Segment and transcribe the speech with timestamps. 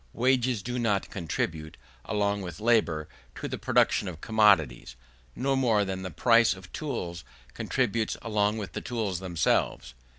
[0.13, 4.95] Wages do not contribute, along with labour, to the production of commodities,
[5.35, 9.93] no more than the price of tools contributes along with the tools themselves.